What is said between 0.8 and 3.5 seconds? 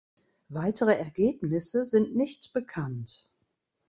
Ergebnisse sind nicht bekannt.